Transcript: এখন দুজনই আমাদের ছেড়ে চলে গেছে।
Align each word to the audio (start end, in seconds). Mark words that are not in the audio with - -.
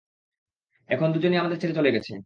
এখন 0.89 1.07
দুজনই 1.13 1.37
আমাদের 1.37 1.59
ছেড়ে 1.61 1.75
চলে 1.75 1.93
গেছে। 1.95 2.13